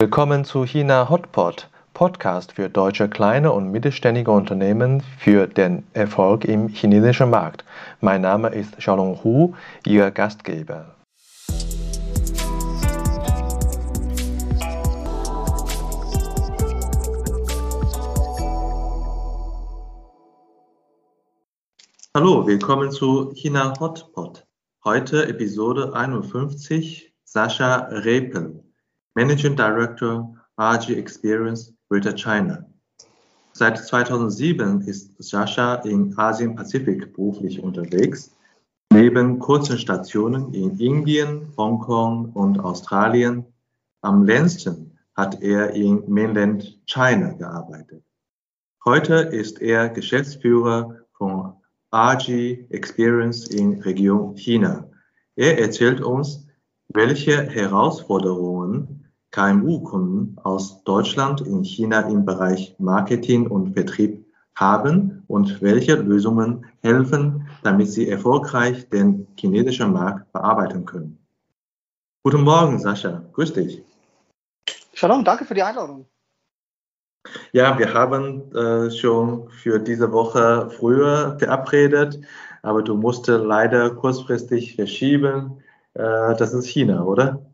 [0.00, 6.68] Willkommen zu China Hotpot, Podcast für deutsche kleine und mittelständige Unternehmen für den Erfolg im
[6.68, 7.64] chinesischen Markt.
[8.00, 10.94] Mein Name ist Xiaolong Hu, Ihr Gastgeber.
[22.14, 24.46] Hallo, willkommen zu China Hotpot.
[24.84, 28.62] Heute Episode 51, Sascha Repel,
[29.14, 30.28] Managing Director
[30.58, 32.64] RG Experience Greater China.
[33.52, 38.36] Seit 2007 ist Sascha in Asien-Pazifik beruflich unterwegs.
[38.92, 43.44] Neben kurzen Stationen in Indien, Hongkong und Australien
[44.02, 48.04] am längsten hat er in Mainland China gearbeitet.
[48.84, 51.54] Heute ist er Geschäftsführer von
[51.92, 54.88] RG Experience in Region China.
[55.34, 56.46] Er erzählt uns,
[56.88, 58.97] welche Herausforderungen
[59.30, 67.48] KMU-Kunden aus Deutschland in China im Bereich Marketing und Vertrieb haben und welche Lösungen helfen,
[67.62, 71.18] damit sie erfolgreich den chinesischen Markt bearbeiten können.
[72.24, 73.24] Guten Morgen, Sascha.
[73.32, 73.82] Grüß dich.
[74.94, 76.06] Shalom, danke für die Einladung.
[77.52, 82.20] Ja, wir haben äh, schon für diese Woche früher verabredet,
[82.62, 85.62] aber du musste leider kurzfristig verschieben.
[85.94, 87.47] Äh, das ist China, oder?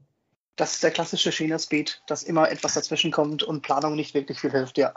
[0.57, 4.53] Das ist der klassische China-Speed, dass immer etwas dazwischen kommt und Planung nicht wirklich viel
[4.53, 4.93] hilft, ja.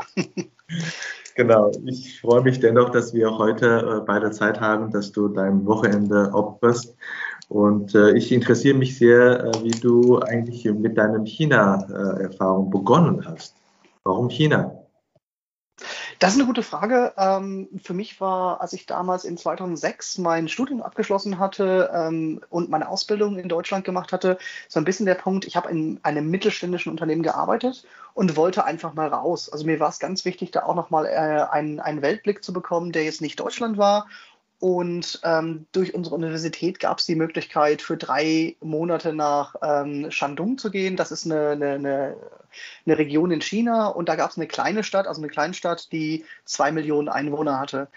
[1.36, 1.72] genau.
[1.86, 6.32] Ich freue mich dennoch, dass wir heute äh, beide Zeit haben, dass du dein Wochenende
[6.34, 6.96] opferst.
[7.50, 13.56] Und äh, ich interessiere mich sehr, äh, wie du eigentlich mit deinem China-Erfahrung begonnen hast.
[14.04, 14.77] Warum China?
[16.20, 17.14] Das ist eine gute Frage.
[17.16, 22.70] Ähm, für mich war, als ich damals in 2006 mein Studium abgeschlossen hatte ähm, und
[22.70, 26.30] meine Ausbildung in Deutschland gemacht hatte, so ein bisschen der Punkt, ich habe in einem
[26.32, 29.50] mittelständischen Unternehmen gearbeitet und wollte einfach mal raus.
[29.50, 32.92] Also mir war es ganz wichtig, da auch nochmal äh, einen, einen Weltblick zu bekommen,
[32.92, 34.08] der jetzt nicht Deutschland war
[34.60, 40.58] und ähm, durch unsere Universität gab es die Möglichkeit, für drei Monate nach ähm, Shandong
[40.58, 40.96] zu gehen.
[40.96, 42.16] Das ist eine, eine,
[42.86, 46.26] eine, Region in China und da gab es eine kleine Stadt, also eine Kleinstadt, die
[46.46, 47.88] zwei Millionen Einwohner hatte.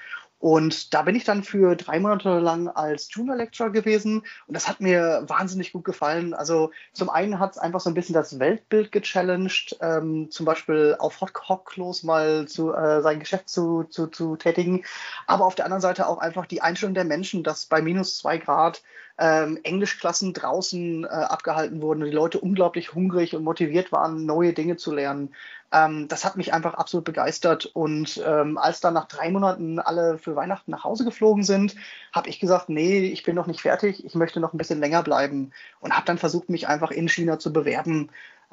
[0.41, 4.69] Und da bin ich dann für drei Monate lang als Junior Lecturer gewesen und das
[4.69, 6.33] hat mir wahnsinnig gut gefallen.
[6.33, 10.97] Also zum einen hat es einfach so ein bisschen das Weltbild gechallenged, ähm, zum Beispiel
[10.99, 14.83] auf Hot Hocklos mal zu, äh, sein Geschäft zu, zu, zu tätigen,
[15.27, 18.39] aber auf der anderen Seite auch einfach die Einstellung der Menschen, dass bei minus zwei
[18.39, 18.83] Grad
[19.21, 24.55] ähm, Englischklassen draußen äh, abgehalten wurden und die Leute unglaublich hungrig und motiviert waren, neue
[24.55, 25.35] Dinge zu lernen.
[25.73, 27.67] Ähm, das hat mich einfach absolut begeistert.
[27.67, 31.77] Und ähm, als dann nach drei Monaten alle für Weihnachten nach Hause geflogen sind,
[32.13, 35.03] habe ich gesagt, nee, ich bin noch nicht fertig, ich möchte noch ein bisschen länger
[35.03, 38.11] bleiben und habe dann versucht, mich einfach in China zu bewerben.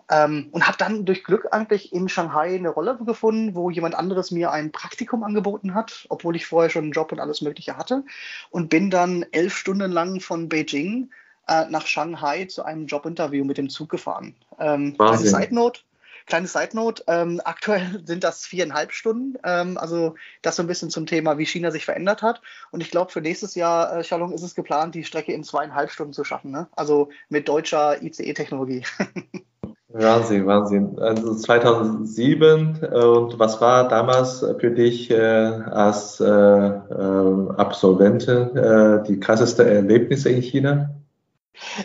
[0.10, 4.32] Ähm, und habe dann durch Glück eigentlich in Shanghai eine Rolle gefunden, wo jemand anderes
[4.32, 8.04] mir ein Praktikum angeboten hat, obwohl ich vorher schon einen Job und alles Mögliche hatte.
[8.50, 11.10] Und bin dann elf Stunden lang von Beijing
[11.48, 14.36] äh, nach Shanghai zu einem Jobinterview mit dem Zug gefahren.
[14.60, 15.82] Ähm, eine Side Note.
[16.28, 19.38] Kleine Side Note, ähm, aktuell sind das viereinhalb Stunden.
[19.44, 22.42] Ähm, also das so ein bisschen zum Thema, wie China sich verändert hat.
[22.72, 25.90] Und ich glaube, für nächstes Jahr, äh, Shalom, ist es geplant, die Strecke in zweieinhalb
[25.90, 26.52] Stunden zu schaffen.
[26.52, 26.68] Ne?
[26.76, 28.84] Also mit deutscher ICE-Technologie.
[29.90, 31.00] Wahnsinn, Wahnsinn.
[31.00, 39.20] Also 2007 und was war damals für dich äh, als äh, äh, Absolventin äh, die
[39.20, 40.97] krasseste Erlebnisse in China?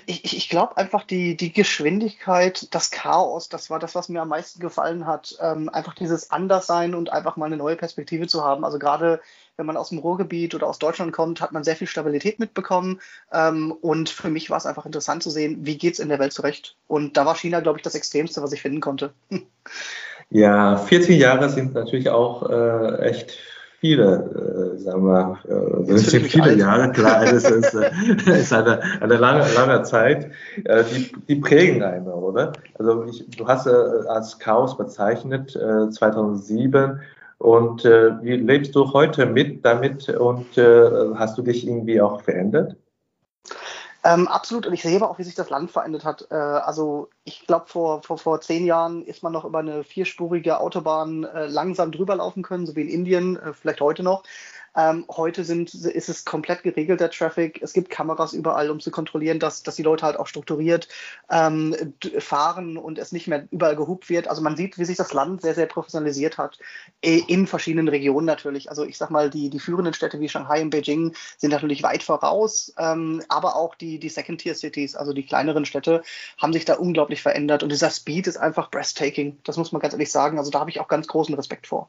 [0.07, 4.29] Ich, ich glaube einfach die, die Geschwindigkeit, das Chaos, das war das, was mir am
[4.29, 5.37] meisten gefallen hat.
[5.41, 8.65] Ähm, einfach dieses Anderssein und einfach mal eine neue Perspektive zu haben.
[8.65, 9.21] Also gerade
[9.57, 13.01] wenn man aus dem Ruhrgebiet oder aus Deutschland kommt, hat man sehr viel Stabilität mitbekommen.
[13.33, 16.19] Ähm, und für mich war es einfach interessant zu sehen, wie geht es in der
[16.19, 16.77] Welt zurecht.
[16.89, 19.13] Und da war China, glaube ich, das Extremste, was ich finden konnte.
[20.31, 23.39] Ja, 14 Jahre sind natürlich auch äh, echt
[23.83, 26.59] viele, äh, sagen wir, äh, das sind viele alt.
[26.59, 27.91] Jahre, klar, das ist, äh,
[28.39, 30.31] ist eine, eine lange, lange Zeit,
[30.65, 32.53] äh, die, die prägen einen, oder?
[32.79, 33.71] Also ich, du hast äh,
[34.07, 37.01] als Chaos bezeichnet, äh, 2007,
[37.39, 42.23] und äh, wie lebst du heute mit damit und äh, hast du dich irgendwie auch
[42.23, 42.77] verändert?
[44.05, 44.67] Ähm, absolut.
[44.67, 46.27] Und ich sehe aber auch, wie sich das Land verändert hat.
[46.31, 50.59] Äh, also ich glaube, vor, vor, vor zehn Jahren ist man noch über eine vierspurige
[50.59, 54.25] Autobahn äh, langsam drüber laufen können, so wie in Indien, äh, vielleicht heute noch.
[54.77, 57.61] Ähm, heute sind, ist es komplett geregelter Traffic.
[57.63, 60.89] Es gibt Kameras überall, um zu kontrollieren, dass, dass die Leute halt auch strukturiert
[61.31, 61.77] ähm,
[62.19, 64.29] fahren und es nicht mehr überall gehupt wird.
[64.29, 66.59] Also man sieht, wie sich das Land sehr, sehr professionalisiert hat,
[67.01, 68.71] in verschiedenen Regionen natürlich.
[68.71, 72.03] Also ich sag mal, die, die führenden Städte wie Shanghai und Beijing sind natürlich weit
[72.03, 76.03] voraus, ähm, aber auch die, die Second-Tier-Cities, also die kleineren Städte,
[76.39, 77.63] haben sich da unglaublich verändert.
[77.63, 79.39] Und dieser Speed ist einfach breathtaking.
[79.45, 80.39] Das muss man ganz ehrlich sagen.
[80.39, 81.89] Also da habe ich auch ganz großen Respekt vor.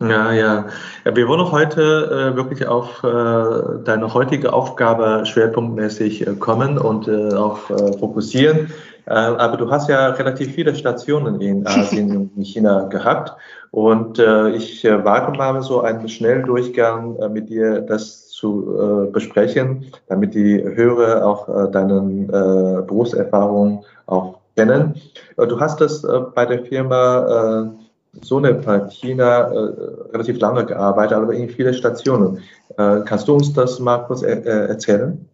[0.00, 0.66] Ja, ja.
[1.04, 7.08] ja wir wollen heute äh, wirklich auf äh, deine heutige Aufgabe schwerpunktmäßig äh, kommen und
[7.08, 8.70] äh, auch äh, fokussieren.
[9.06, 13.32] Äh, aber du hast ja relativ viele Stationen in Asien und in China gehabt.
[13.70, 19.10] Und äh, ich äh, wage mal so einen Schnelldurchgang äh, mit dir, das zu äh,
[19.10, 25.00] besprechen, damit die Hörer auch äh, deine äh, Berufserfahrung auch kennen.
[25.38, 27.85] Äh, du hast das äh, bei der Firma äh,
[28.22, 32.42] so eine China äh, relativ lange gearbeitet, aber in viele Stationen.
[32.76, 35.28] Äh, kannst du uns das mal kurz er, äh, erzählen?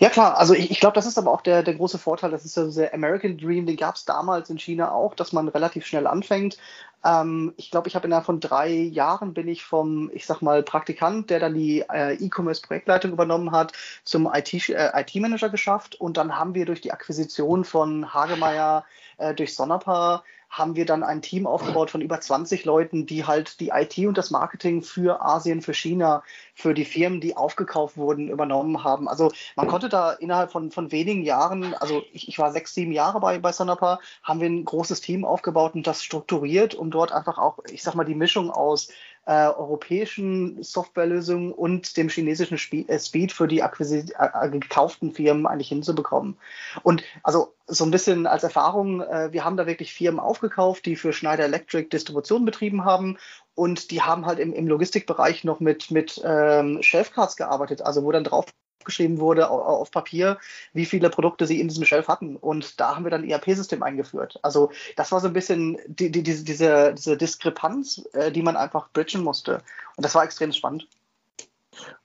[0.00, 2.44] Ja klar, also ich, ich glaube, das ist aber auch der, der große Vorteil, das
[2.44, 5.86] ist ja der American Dream, den gab es damals in China auch, dass man relativ
[5.86, 6.58] schnell anfängt.
[7.04, 10.62] Ähm, ich glaube, ich habe innerhalb von drei Jahren bin ich vom, ich sag mal,
[10.62, 13.72] Praktikant, der dann die äh, E-Commerce-Projektleitung übernommen hat,
[14.04, 18.84] zum IT-Manager äh, IT geschafft und dann haben wir durch die Akquisition von Hagemeyer
[19.18, 23.58] äh, durch Sonapa haben wir dann ein Team aufgebaut von über 20 Leuten, die halt
[23.58, 26.22] die IT und das Marketing für Asien, für China,
[26.54, 29.08] für die Firmen, die aufgekauft wurden, übernommen haben.
[29.08, 32.92] Also man konnte da innerhalb von, von wenigen Jahren, also ich, ich war sechs, sieben
[32.92, 37.12] Jahre bei, bei Sonapa, haben wir ein großes Team aufgebaut und das strukturiert, um dort
[37.12, 38.88] einfach auch, ich sag mal, die Mischung aus
[39.26, 42.58] äh, europäischen Softwarelösungen und dem chinesischen
[42.88, 46.36] äh, Speed für die äh, gekauften Firmen eigentlich hinzubekommen.
[46.82, 50.96] Und also so ein bisschen als Erfahrung, äh, wir haben da wirklich Firmen aufgekauft, die
[50.96, 53.16] für Schneider Electric Distribution betrieben haben
[53.54, 58.10] und die haben halt im, im Logistikbereich noch mit, mit ähm, Shelfcards gearbeitet, also wo
[58.10, 58.46] dann drauf
[58.84, 60.38] geschrieben wurde auf Papier,
[60.72, 62.36] wie viele Produkte sie in diesem Shelf hatten.
[62.36, 64.38] Und da haben wir dann ein ERP-System eingeführt.
[64.42, 68.88] Also das war so ein bisschen die, die, diese, diese, Diskrepanz, äh, die man einfach
[68.92, 69.62] bridgen musste.
[69.96, 70.86] Und das war extrem spannend.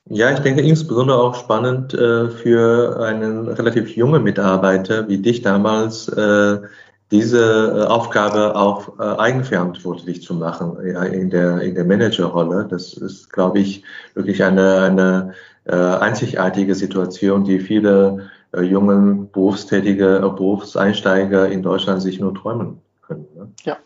[0.06, 6.08] Ja, ich denke insbesondere auch spannend äh, für einen relativ jungen Mitarbeiter wie dich damals,
[6.08, 6.60] äh,
[7.12, 12.68] diese äh, Aufgabe auch äh, eigenverantwortlich zu machen in der, in der Managerrolle.
[12.70, 13.84] Das ist, glaube ich,
[14.14, 15.34] wirklich eine, eine
[15.74, 23.28] einzigartige Situation, die viele äh, jungen Berufstätige, äh, Berufseinsteiger in Deutschland sich nur träumen können.
[23.36, 23.52] Ne?
[23.64, 23.78] Ja.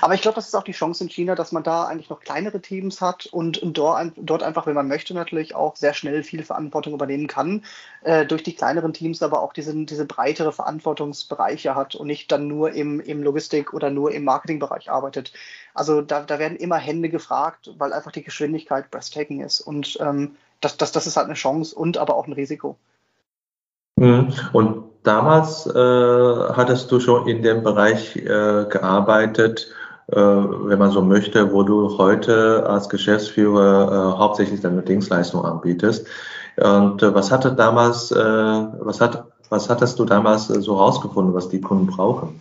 [0.00, 2.20] Aber ich glaube, das ist auch die Chance in China, dass man da eigentlich noch
[2.20, 6.94] kleinere Teams hat und, dort, einfach, wenn man möchte, natürlich auch sehr schnell viel Verantwortung
[6.94, 7.62] übernehmen kann.
[8.02, 12.48] Äh, durch die kleineren Teams aber auch diese, diese breitere Verantwortungsbereiche hat und nicht dann
[12.48, 15.32] nur im, im Logistik- oder nur im Marketingbereich arbeitet.
[15.74, 19.60] Also da, da werden immer Hände gefragt, weil einfach die Geschwindigkeit breathtaking ist.
[19.60, 20.36] Und ähm,
[20.66, 22.76] das, das, das ist halt eine Chance und aber auch ein Risiko.
[23.96, 24.32] Mhm.
[24.52, 29.68] Und damals äh, hattest du schon in dem Bereich äh, gearbeitet,
[30.08, 36.06] äh, wenn man so möchte, wo du heute als Geschäftsführer äh, hauptsächlich deine Dienstleistung anbietest.
[36.56, 41.48] Und äh, was hatte damals, äh, was hat, was hattest du damals so rausgefunden, was
[41.48, 42.40] die Kunden brauchen?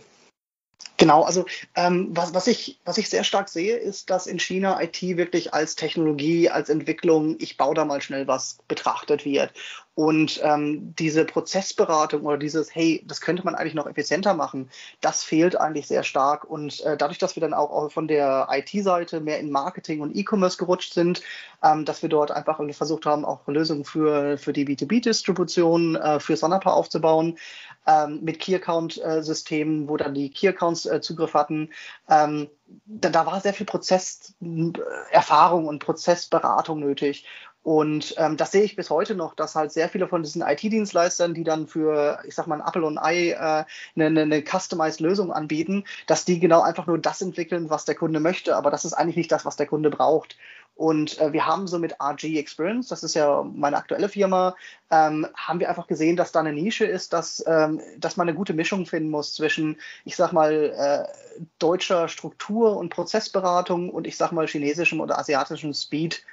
[0.98, 1.46] Genau, also
[1.76, 5.54] ähm, was, was, ich, was ich sehr stark sehe, ist, dass in China IT wirklich
[5.54, 9.52] als Technologie, als Entwicklung, ich baue da mal schnell was betrachtet wird.
[9.96, 14.70] Und ähm, diese Prozessberatung oder dieses, hey, das könnte man eigentlich noch effizienter machen,
[15.00, 16.44] das fehlt eigentlich sehr stark.
[16.44, 20.58] Und äh, dadurch, dass wir dann auch von der IT-Seite mehr in Marketing und E-Commerce
[20.58, 21.22] gerutscht sind,
[21.64, 26.36] ähm, dass wir dort einfach versucht haben, auch Lösungen für, für die B2B-Distribution, äh, für
[26.36, 27.38] Sonapa aufzubauen,
[27.88, 31.70] ähm, mit Key-Account-Systemen, wo dann die Key-Accounts äh, Zugriff hatten.
[32.10, 32.50] Ähm,
[32.86, 37.26] da, da war sehr viel Prozesserfahrung und Prozessberatung nötig.
[37.66, 41.34] Und ähm, das sehe ich bis heute noch, dass halt sehr viele von diesen IT-Dienstleistern,
[41.34, 43.66] die dann für, ich sag mal, ein Apple und ein Ei äh,
[44.00, 48.20] eine, eine customized Lösung anbieten, dass die genau einfach nur das entwickeln, was der Kunde
[48.20, 48.56] möchte.
[48.56, 50.38] Aber das ist eigentlich nicht das, was der Kunde braucht.
[50.76, 54.56] Und äh, wir haben so mit RG Experience, das ist ja meine aktuelle Firma,
[54.92, 58.38] ähm, haben wir einfach gesehen, dass da eine Nische ist, dass, ähm, dass man eine
[58.38, 64.18] gute Mischung finden muss zwischen, ich sag mal, äh, deutscher Struktur und Prozessberatung und ich
[64.18, 66.24] sag mal chinesischem oder asiatischem Speed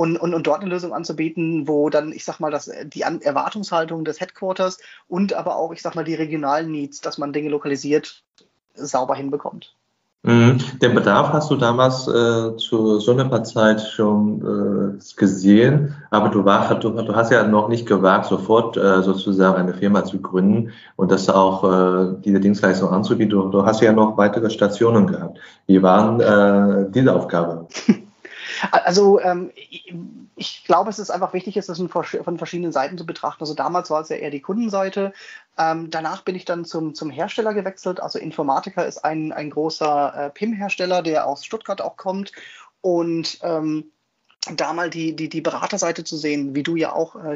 [0.00, 3.20] und, und, und dort eine Lösung anzubieten, wo dann, ich sag mal, das, die An
[3.20, 4.78] Erwartungshaltung des Headquarters
[5.08, 8.22] und aber auch, ich sag mal, die regionalen Needs, dass man Dinge lokalisiert,
[8.72, 9.74] sauber hinbekommt.
[10.22, 10.58] Mhm.
[10.80, 16.46] Den Bedarf hast du damals äh, zu so einer Zeit schon äh, gesehen, aber du,
[16.46, 20.70] war, du, du, hast ja noch nicht gewagt, sofort äh, sozusagen eine Firma zu gründen
[20.96, 23.32] und das auch äh, diese Dienstleistung anzubieten.
[23.32, 25.38] Du, du, hast ja noch weitere Stationen gehabt.
[25.66, 27.66] Wie waren äh, diese Aufgabe?
[28.70, 29.52] Also ähm,
[30.36, 33.42] ich, glaube, es ist einfach wichtig, es von verschiedenen Seiten zu betrachten.
[33.42, 35.12] Also damals war es ja eher die Kundenseite.
[35.58, 38.00] Ähm, danach bin ich dann zum, zum Hersteller gewechselt.
[38.00, 42.32] Also Informatiker ist ein, ein großer äh, PIM-Hersteller, der aus Stuttgart auch kommt.
[42.80, 43.90] Und ähm,
[44.56, 47.34] da mal die, die, die Beraterseite zu sehen, wie du ja auch, äh,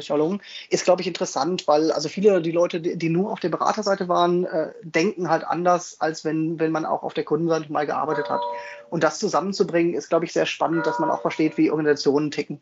[0.69, 4.07] ist, glaube ich, interessant, weil also viele die Leute, die, die nur auf der Beraterseite
[4.07, 8.29] waren, äh, denken halt anders, als wenn, wenn man auch auf der Kundenseite mal gearbeitet
[8.29, 8.41] hat.
[8.89, 12.59] Und das zusammenzubringen, ist, glaube ich, sehr spannend, dass man auch versteht, wie Organisationen ticken.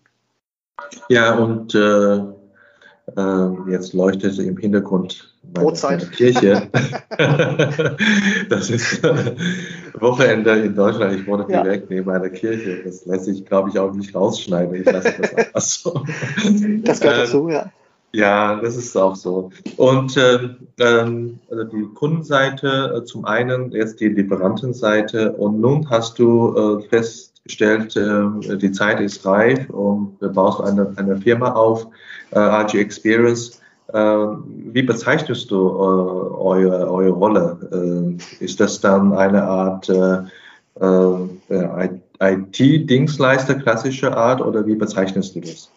[1.08, 2.16] Ja, und äh,
[3.16, 6.12] äh, jetzt leuchtet im Hintergrund Brotzeit.
[6.12, 6.68] Kirche.
[8.50, 9.04] das ist
[10.00, 11.20] Wochenende in Deutschland.
[11.20, 11.64] Ich wohne ja.
[11.64, 12.84] direkt neben einer Kirche.
[12.84, 14.76] Das lässt sich, glaube ich, auch nicht rausschneiden.
[14.76, 16.04] Ich lasse das einfach so.
[16.84, 17.72] Das gehört dazu, ja.
[18.16, 19.50] Ja, das ist auch so.
[19.78, 26.20] Und ähm, ähm also die Kundenseite äh, zum einen, jetzt die Lieferantenseite und nun hast
[26.20, 31.88] du äh, festgestellt, äh, die Zeit ist reif und du baust eine, eine Firma auf,
[32.30, 33.60] äh, RG Experience.
[33.94, 38.18] Ähm, wie bezeichnest du äh, eure, eure Rolle?
[38.40, 40.24] Äh, ist das dann eine Art äh,
[42.20, 45.73] IT-Dienstleister klassischer Art oder wie bezeichnest du das?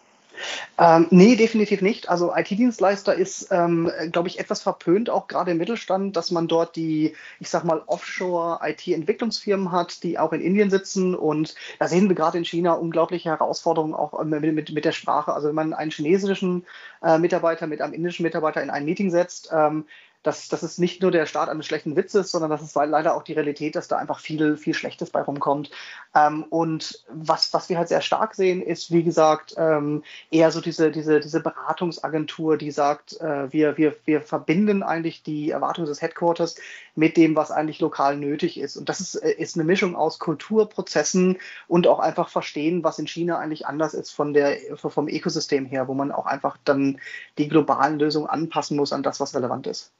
[0.77, 2.09] Ähm, nee, definitiv nicht.
[2.09, 6.75] Also IT-Dienstleister ist, ähm, glaube ich, etwas verpönt, auch gerade im Mittelstand, dass man dort
[6.75, 11.15] die, ich sag mal, Offshore-IT-Entwicklungsfirmen hat, die auch in Indien sitzen.
[11.15, 15.33] Und da sehen wir gerade in China unglaubliche Herausforderungen auch mit, mit, mit der Sprache.
[15.33, 16.65] Also wenn man einen chinesischen
[17.01, 19.85] äh, Mitarbeiter mit einem indischen Mitarbeiter in ein Meeting setzt, ähm,
[20.23, 23.23] das, das ist nicht nur der Start eines schlechten Witzes, sondern das ist leider auch
[23.23, 25.71] die Realität, dass da einfach viel, viel Schlechtes bei rumkommt.
[26.13, 30.59] Ähm, und was, was wir halt sehr stark sehen, ist, wie gesagt, ähm, eher so
[30.59, 36.01] diese, diese, diese Beratungsagentur, die sagt, äh, wir, wir, wir verbinden eigentlich die Erwartungen des
[36.01, 36.55] Headquarters
[36.95, 38.75] mit dem, was eigentlich lokal nötig ist.
[38.75, 43.07] Und das ist, äh, ist eine Mischung aus Kulturprozessen und auch einfach verstehen, was in
[43.07, 46.99] China eigentlich anders ist von der, vom Ökosystem her, wo man auch einfach dann
[47.37, 49.93] die globalen Lösungen anpassen muss an das, was relevant ist.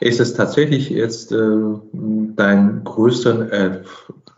[0.00, 1.36] Ist es tatsächlich jetzt äh,
[1.92, 3.82] dein, größter, äh,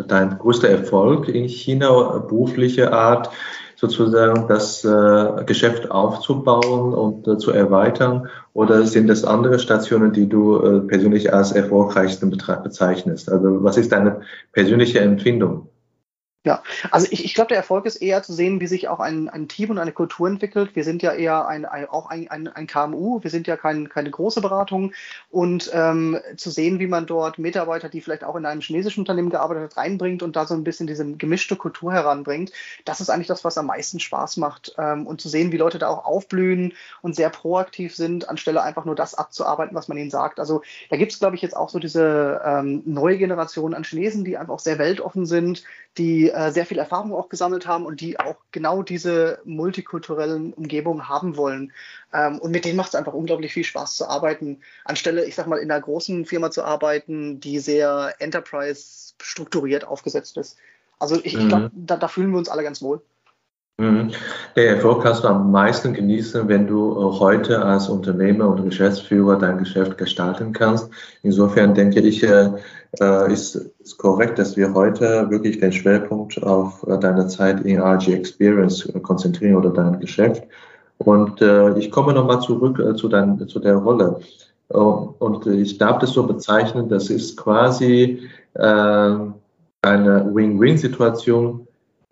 [0.06, 3.30] dein größter Erfolg in China, berufliche Art,
[3.76, 8.28] sozusagen das äh, Geschäft aufzubauen und äh, zu erweitern?
[8.52, 13.30] Oder sind es andere Stationen, die du äh, persönlich als erfolgreichsten bezeichnest?
[13.30, 14.20] Also was ist deine
[14.52, 15.68] persönliche Empfindung?
[16.46, 19.30] Ja, also ich, ich glaube, der Erfolg ist eher zu sehen, wie sich auch ein,
[19.30, 20.76] ein Team und eine Kultur entwickelt.
[20.76, 23.88] Wir sind ja eher ein, ein auch ein, ein, ein, KMU, wir sind ja kein,
[23.88, 24.92] keine große Beratung
[25.30, 29.30] und ähm, zu sehen, wie man dort Mitarbeiter, die vielleicht auch in einem chinesischen Unternehmen
[29.30, 32.52] gearbeitet hat, reinbringt und da so ein bisschen diese gemischte Kultur heranbringt,
[32.84, 34.74] das ist eigentlich das, was am meisten Spaß macht.
[34.76, 38.84] Ähm, und zu sehen, wie Leute da auch aufblühen und sehr proaktiv sind, anstelle einfach
[38.84, 40.38] nur das abzuarbeiten, was man ihnen sagt.
[40.38, 40.60] Also
[40.90, 44.36] da gibt es, glaube ich, jetzt auch so diese ähm, neue Generation an Chinesen, die
[44.36, 45.64] einfach auch sehr weltoffen sind,
[45.96, 51.08] die äh, sehr viel Erfahrung auch gesammelt haben und die auch genau diese multikulturellen Umgebungen
[51.08, 51.72] haben wollen.
[52.12, 55.46] Ähm, und mit denen macht es einfach unglaublich viel Spaß zu arbeiten, anstelle, ich sag
[55.46, 60.56] mal, in einer großen Firma zu arbeiten, die sehr Enterprise strukturiert aufgesetzt ist.
[60.98, 61.40] Also ich, mhm.
[61.40, 63.02] ich glaube, da, da fühlen wir uns alle ganz wohl.
[63.76, 64.12] Mhm.
[64.54, 69.36] Der Erfolg kannst du am meisten genießen, wenn du äh, heute als Unternehmer und Geschäftsführer
[69.36, 70.88] dein Geschäft gestalten kannst.
[71.24, 72.50] Insofern denke ich, äh,
[73.00, 78.12] äh, ist es korrekt, dass wir heute wirklich den Schwerpunkt auf deine Zeit in RG
[78.14, 80.44] Experience konzentrieren oder dein Geschäft.
[80.98, 81.42] Und
[81.76, 84.20] ich komme nochmal zurück zu, dein, zu der Rolle.
[84.68, 88.22] Und ich darf das so bezeichnen, das ist quasi
[88.54, 89.34] eine
[89.82, 91.63] Win-Win-Situation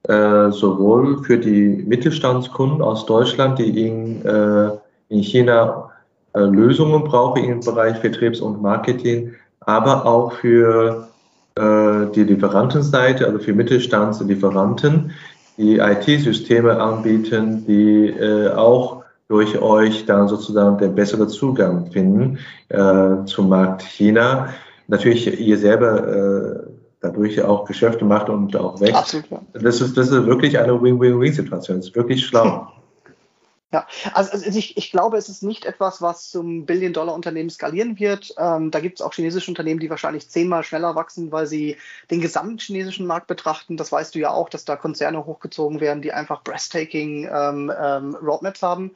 [0.08, 4.70] äh, sowohl für die Mittelstandskunden aus Deutschland, die in, äh,
[5.08, 5.90] in China
[6.34, 11.08] äh, Lösungen brauchen im Bereich Vertriebs- und Marketing, aber auch für
[11.54, 15.12] äh, die Lieferantenseite, also für Mittelstandslieferanten,
[15.56, 22.38] die IT-Systeme anbieten, die äh, auch durch euch dann sozusagen den besseren Zugang finden
[23.24, 24.48] zum Markt China.
[24.88, 26.66] Natürlich, ihr selber
[27.02, 28.94] dadurch auch Geschäfte macht und auch wächst.
[28.94, 29.42] Absolut, ja.
[29.52, 31.78] Das ist, das ist wirklich eine Win-Win-Win-Situation.
[31.78, 32.72] Das ist wirklich schlau.
[33.74, 38.34] Ja, also, also ich, ich, glaube, es ist nicht etwas, was zum Billion-Dollar-Unternehmen skalieren wird.
[38.36, 41.78] Ähm, da gibt es auch chinesische Unternehmen, die wahrscheinlich zehnmal schneller wachsen, weil sie
[42.10, 43.78] den gesamten chinesischen Markt betrachten.
[43.78, 48.14] Das weißt du ja auch, dass da Konzerne hochgezogen werden, die einfach breathtaking ähm, ähm,
[48.16, 48.90] Roadmaps haben.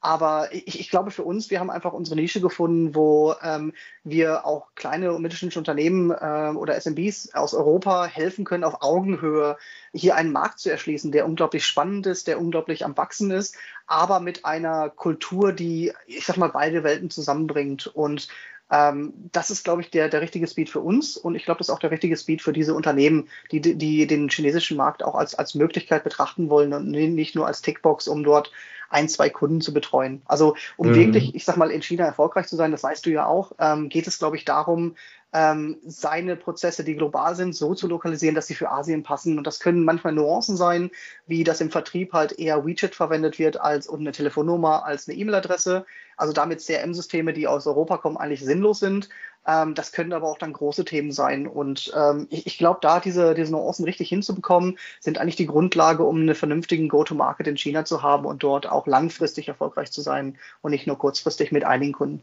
[0.00, 3.72] Aber ich, ich, glaube für uns, wir haben einfach unsere Nische gefunden, wo ähm,
[4.04, 9.56] wir auch kleine und mittelständische Unternehmen äh, oder SMBs aus Europa helfen können, auf Augenhöhe
[9.92, 13.56] hier einen Markt zu erschließen, der unglaublich spannend ist, der unglaublich am Wachsen ist,
[13.88, 17.88] aber mit einer Kultur, die, ich sag mal, beide Welten zusammenbringt.
[17.88, 18.28] Und
[18.70, 21.68] Ähm, das ist, glaube ich, der, der richtige Speed für uns und ich glaube, das
[21.68, 25.34] ist auch der richtige Speed für diese Unternehmen, die, die den chinesischen Markt auch als,
[25.34, 28.52] als Möglichkeit betrachten wollen und nicht nur als Tickbox, um dort
[28.90, 30.22] ein, zwei Kunden zu betreuen.
[30.26, 30.94] Also um mhm.
[30.94, 33.88] wirklich, ich sag mal, in China erfolgreich zu sein, das weißt du ja auch, ähm,
[33.88, 34.94] geht es, glaube ich, darum,
[35.32, 39.36] ähm, seine Prozesse, die global sind, so zu lokalisieren, dass sie für Asien passen.
[39.36, 40.90] Und das können manchmal Nuancen sein,
[41.26, 45.18] wie dass im Vertrieb halt eher WeChat verwendet wird als und eine Telefonnummer als eine
[45.18, 45.84] E-Mail-Adresse.
[46.16, 49.10] Also damit CRM-Systeme, die aus Europa kommen, eigentlich sinnlos sind.
[49.48, 51.46] Ähm, das können aber auch dann große Themen sein.
[51.46, 56.04] Und ähm, ich, ich glaube, da diese, diese Nuancen richtig hinzubekommen, sind eigentlich die Grundlage,
[56.04, 60.36] um einen vernünftigen Go-to-Market in China zu haben und dort auch langfristig erfolgreich zu sein
[60.60, 62.22] und nicht nur kurzfristig mit einigen Kunden.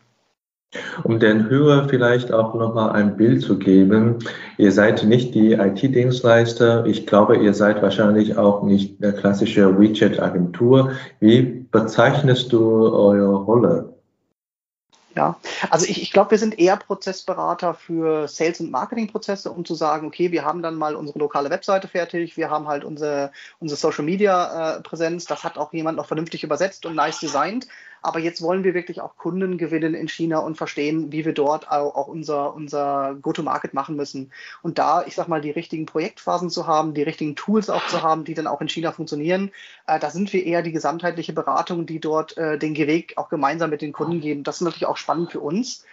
[1.04, 4.18] Um den Hörer vielleicht auch nochmal ein Bild zu geben,
[4.58, 6.86] ihr seid nicht die IT-Dienstleister.
[6.86, 10.92] Ich glaube, ihr seid wahrscheinlich auch nicht der klassische WeChat-Agentur.
[11.22, 13.95] Wie bezeichnest du eure Rolle?
[15.16, 19.74] Ja, also ich, ich glaube, wir sind eher Prozessberater für Sales- und Marketingprozesse, um zu
[19.74, 23.32] sagen, okay, wir haben dann mal unsere lokale Webseite fertig, wir haben halt unsere,
[23.62, 27.66] unsere Social-Media-Präsenz, äh, das hat auch jemand noch vernünftig übersetzt und nice designt,
[28.06, 31.70] aber jetzt wollen wir wirklich auch Kunden gewinnen in China und verstehen, wie wir dort
[31.72, 34.32] auch unser, unser Go-to-Market machen müssen.
[34.62, 38.04] Und da, ich sag mal, die richtigen Projektphasen zu haben, die richtigen Tools auch zu
[38.04, 39.52] haben, die dann auch in China funktionieren,
[39.88, 43.72] äh, da sind wir eher die gesamtheitliche Beratung, die dort äh, den Weg auch gemeinsam
[43.72, 44.44] mit den Kunden geben.
[44.44, 45.84] Das ist natürlich auch spannend für uns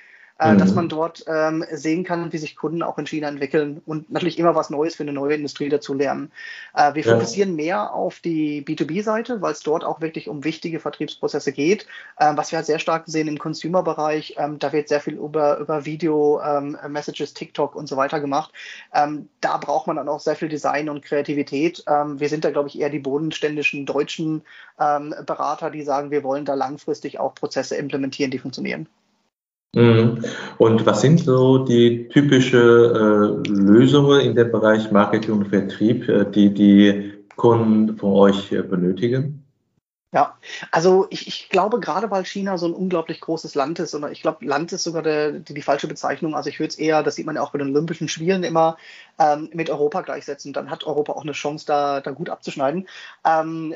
[0.50, 0.58] mhm.
[0.58, 4.38] dass man dort ähm, sehen kann, wie sich Kunden auch in China entwickeln und natürlich
[4.38, 6.32] immer was Neues für eine neue Industrie dazu lernen.
[6.74, 7.12] Äh, wir ja.
[7.12, 11.86] fokussieren mehr auf die B2B-Seite, weil es dort auch wirklich um wichtige Vertriebsprozesse geht.
[12.18, 15.58] Ähm, was wir halt sehr stark sehen im Consumer-Bereich, ähm, da wird sehr viel über,
[15.58, 18.52] über Video, ähm, Messages, TikTok und so weiter gemacht.
[18.94, 21.84] Ähm, da braucht man dann auch sehr viel Design und Kreativität.
[21.86, 24.42] Ähm, wir sind da, glaube ich, eher die bodenständischen deutschen
[24.76, 28.88] Berater, die sagen, wir wollen da langfristig auch Prozesse implementieren, die funktionieren.
[29.74, 30.22] Mhm.
[30.58, 36.30] Und was sind so die typischen äh, Lösungen in dem Bereich Marketing und Vertrieb, äh,
[36.30, 39.42] die die Kunden von euch äh, benötigen?
[40.14, 40.36] Ja,
[40.70, 44.20] also ich, ich glaube, gerade weil China so ein unglaublich großes Land ist, oder ich
[44.20, 46.34] glaube, Land ist sogar der, die, die falsche Bezeichnung.
[46.34, 48.76] Also ich würde es eher, das sieht man ja auch bei den Olympischen Spielen immer,
[49.18, 50.52] ähm, mit Europa gleichsetzen.
[50.52, 52.88] Dann hat Europa auch eine Chance, da, da gut abzuschneiden.
[53.24, 53.74] Ähm,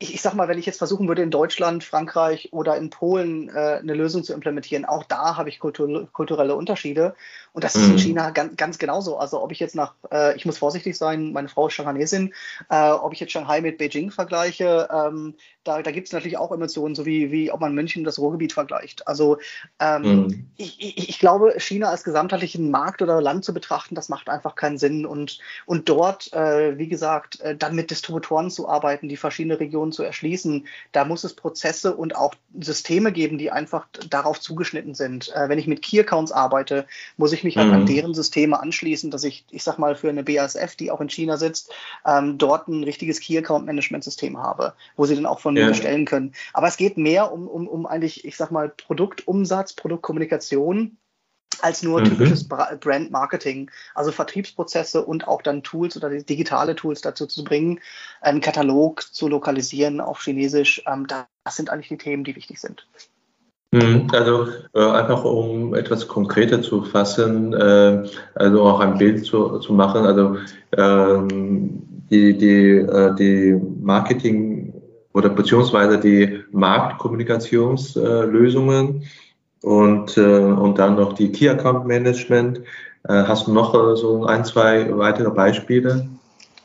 [0.00, 3.48] ich, ich sag mal, wenn ich jetzt versuchen würde, in Deutschland, Frankreich oder in Polen
[3.48, 7.14] äh, eine Lösung zu implementieren, auch da habe ich kultur kulturelle Unterschiede.
[7.52, 7.80] Und das mhm.
[7.80, 7.98] ist in mhm.
[7.98, 9.16] China ganz, ganz genauso.
[9.18, 12.32] Also ob ich jetzt nach, äh, ich muss vorsichtig sein, meine Frau ist Shanghaiesin,
[12.70, 15.34] äh, ob ich jetzt Shanghai mit Beijing vergleiche, ähm,
[15.68, 18.54] da, da gibt es natürlich auch Emotionen, so wie, wie ob man München das Ruhrgebiet
[18.54, 19.06] vergleicht.
[19.06, 19.38] Also
[19.80, 20.46] ähm, mhm.
[20.56, 24.54] ich, ich, ich, glaube, China als gesamtheitlichen Markt oder Land zu betrachten, das macht einfach
[24.54, 25.04] keinen Sinn.
[25.04, 29.87] Und, und dort, äh, wie gesagt, äh, dann mit Distributoren zu arbeiten, die verschiedene Regionen
[29.92, 35.34] zu erschließen, da muss es Prozesse und auch Systeme geben, die einfach darauf zugeschnitten sind.
[35.34, 37.74] Äh, wenn ich mit Key-Accounts arbeite, muss ich mich halt mhm.
[37.74, 41.08] an deren Systeme anschließen, dass ich, ich sag mal, für eine BASF, die auch in
[41.08, 41.72] China sitzt,
[42.06, 45.68] ähm, dort ein richtiges Key-Account-Management-System habe, wo sie dann auch von ja.
[45.68, 46.32] bestellen können.
[46.52, 50.96] Aber es geht mehr um, um, um eigentlich, ich sag mal, Produktumsatz, Produktkommunikation
[51.62, 52.04] als nur mhm.
[52.04, 57.80] typisches Brand Marketing, also Vertriebsprozesse und auch dann Tools oder digitale Tools dazu zu bringen,
[58.20, 60.82] einen Katalog zu lokalisieren auf Chinesisch.
[60.86, 62.86] Ähm, das sind eigentlich die Themen, die wichtig sind.
[63.72, 64.08] Mhm.
[64.12, 69.74] Also äh, einfach um etwas konkreter zu fassen, äh, also auch ein Bild zu, zu
[69.74, 70.06] machen.
[70.06, 70.38] Also
[70.76, 74.72] ähm, die, die, äh, die Marketing
[75.12, 79.02] oder beziehungsweise die Marktkommunikationslösungen
[79.62, 82.58] und, äh, und dann noch die Key Account Management.
[83.08, 86.08] Äh, hast du noch äh, so ein, zwei weitere Beispiele?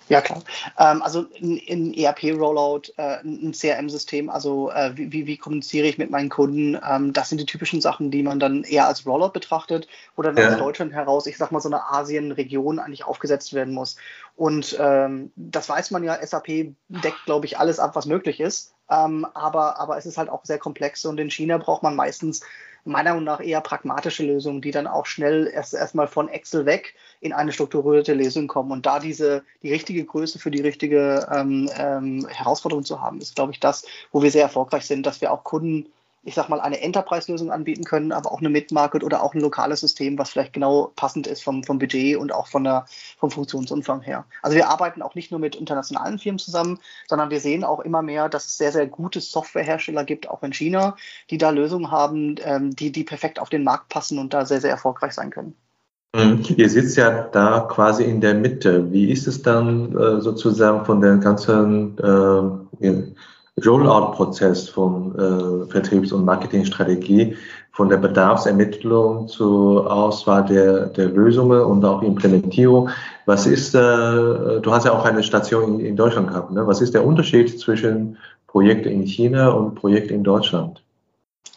[0.09, 0.43] Ja, klar.
[0.77, 6.29] Ähm, also ein, ERP-Rollout, äh, ein CRM-System, also äh, wie, wie, kommuniziere ich mit meinen
[6.29, 10.33] Kunden, ähm, das sind die typischen Sachen, die man dann eher als Rollout betrachtet oder
[10.33, 10.53] dann ja.
[10.53, 13.95] aus Deutschland heraus, ich sag mal, so eine Asien-Region eigentlich aufgesetzt werden muss.
[14.35, 18.73] Und ähm, das weiß man ja, SAP deckt, glaube ich, alles ab, was möglich ist.
[18.89, 22.41] Ähm, aber, aber es ist halt auch sehr komplex und in China braucht man meistens
[22.85, 26.95] meiner Meinung nach eher pragmatische Lösungen, die dann auch schnell erst erstmal von Excel weg
[27.21, 28.71] in eine strukturierte Lösung kommen.
[28.71, 33.35] Und da diese die richtige Größe für die richtige ähm, ähm, Herausforderung zu haben, ist,
[33.35, 35.87] glaube ich, das, wo wir sehr erfolgreich sind, dass wir auch Kunden
[36.23, 39.81] ich sag mal, eine Enterprise-Lösung anbieten können, aber auch eine Mid-Market oder auch ein lokales
[39.81, 42.85] System, was vielleicht genau passend ist vom, vom Budget und auch von der,
[43.17, 44.25] vom Funktionsumfang her.
[44.41, 48.01] Also wir arbeiten auch nicht nur mit internationalen Firmen zusammen, sondern wir sehen auch immer
[48.01, 50.95] mehr, dass es sehr, sehr gute Softwarehersteller gibt, auch in China,
[51.29, 54.61] die da Lösungen haben, ähm, die, die perfekt auf den Markt passen und da sehr,
[54.61, 55.55] sehr erfolgreich sein können.
[56.15, 56.45] Mhm.
[56.57, 58.91] Ihr sitzt ja da quasi in der Mitte.
[58.91, 62.85] Wie ist es dann äh, sozusagen von den ganzen äh,
[63.63, 67.35] Rollout-Prozess von äh, Vertriebs- und Marketingstrategie.
[67.73, 72.89] von der Bedarfsermittlung zur Auswahl der, der Lösungen und auch Implementierung.
[73.25, 76.65] Was ist, äh, du hast ja auch eine Station in, in Deutschland gehabt, ne?
[76.67, 80.83] was ist der Unterschied zwischen Projekten in China und Projekten in Deutschland?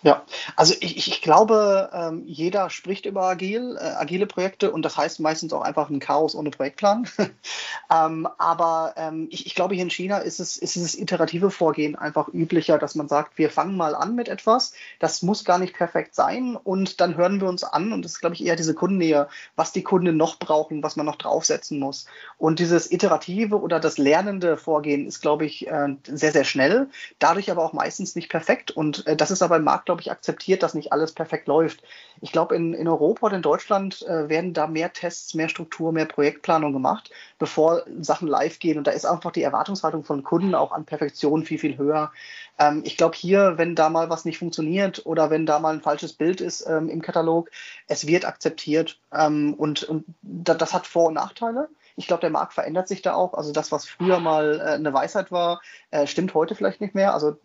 [0.06, 0.22] Ja,
[0.54, 5.18] also ich, ich glaube, ähm, jeder spricht über agil, äh, agile Projekte und das heißt
[5.18, 7.08] meistens auch einfach ein Chaos ohne Projektplan.
[7.92, 11.96] ähm, aber ähm, ich, ich, glaube, hier in China ist es, ist dieses iterative Vorgehen
[11.96, 15.74] einfach üblicher, dass man sagt, wir fangen mal an mit etwas, das muss gar nicht
[15.74, 18.74] perfekt sein und dann hören wir uns an und das ist, glaube ich, eher diese
[18.74, 22.06] Kundennähe, was die Kunden noch brauchen, was man noch draufsetzen muss.
[22.38, 27.50] Und dieses iterative oder das lernende Vorgehen ist, glaube ich, äh, sehr, sehr schnell, dadurch
[27.50, 30.10] aber auch meistens nicht perfekt und äh, das ist aber im Markt, glaube glaube ich,
[30.10, 31.82] akzeptiert, dass nicht alles perfekt läuft.
[32.20, 35.92] Ich glaube, in, in Europa und in Deutschland äh, werden da mehr Tests, mehr Struktur,
[35.92, 38.76] mehr Projektplanung gemacht, bevor Sachen live gehen.
[38.76, 42.12] Und da ist einfach die Erwartungshaltung von Kunden auch an Perfektion viel, viel höher.
[42.58, 45.82] Ähm, ich glaube, hier, wenn da mal was nicht funktioniert oder wenn da mal ein
[45.82, 47.50] falsches Bild ist ähm, im Katalog,
[47.88, 49.00] es wird akzeptiert.
[49.12, 51.68] Ähm, und und das, hat Vor- und Nachteile.
[51.96, 53.32] Ich glaube, der Markt verändert sich da auch.
[53.32, 57.14] Also das, was früher mal äh, eine Weisheit war, äh, stimmt heute vielleicht nicht mehr.
[57.14, 57.38] Also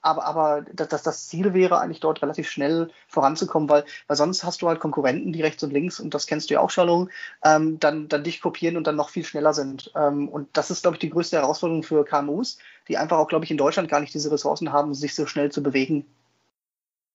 [0.00, 4.62] aber, aber das, das Ziel wäre eigentlich dort relativ schnell voranzukommen, weil, weil sonst hast
[4.62, 7.08] du halt Konkurrenten, die rechts und links, und das kennst du ja auch, Shalom,
[7.44, 9.92] ähm, dann, dann dich kopieren und dann noch viel schneller sind.
[9.94, 13.44] Ähm, und das ist, glaube ich, die größte Herausforderung für KMUs, die einfach auch, glaube
[13.44, 16.04] ich, in Deutschland gar nicht diese Ressourcen haben, sich so schnell zu bewegen.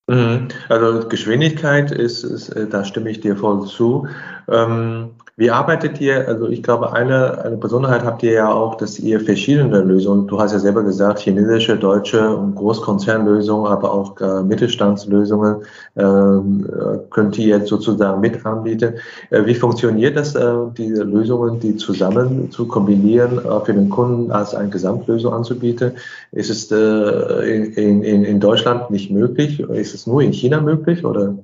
[0.08, 0.48] Mhm.
[0.70, 4.08] Also Geschwindigkeit ist, ist, äh, da stimme ich dir voll zu.
[4.48, 6.28] Ähm, wie arbeitet ihr?
[6.28, 10.40] Also ich glaube, eine, eine Besonderheit habt ihr ja auch, dass ihr verschiedene Lösungen, du
[10.40, 15.58] hast ja selber gesagt, chinesische, deutsche und Großkonzernlösungen, aber auch äh, Mittelstandslösungen
[15.96, 18.96] ähm, äh, könnt ihr jetzt sozusagen mit anbieten.
[19.30, 24.32] Äh, wie funktioniert das, äh, diese Lösungen, die zusammen zu kombinieren, äh, für den Kunden
[24.32, 25.92] als eine Gesamtlösung anzubieten?
[26.32, 29.60] Ist es äh, in, in, in Deutschland nicht möglich?
[29.60, 31.36] Ist es nur in China möglich oder?